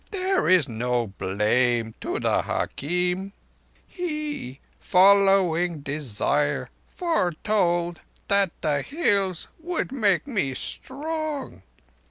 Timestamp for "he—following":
3.87-5.81